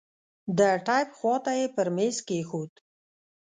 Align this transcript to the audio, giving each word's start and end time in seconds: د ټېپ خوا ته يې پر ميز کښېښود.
د 0.57 0.59
ټېپ 0.85 1.09
خوا 1.17 1.35
ته 1.45 1.51
يې 1.59 1.67
پر 1.75 1.87
ميز 1.95 2.17
کښېښود. 2.27 2.71